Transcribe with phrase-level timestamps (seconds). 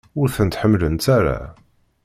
[0.19, 1.39] Ur ten-ḥemmlent ara?